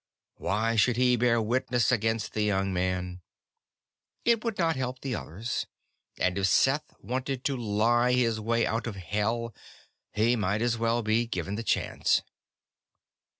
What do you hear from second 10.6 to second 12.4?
as well be given the chance.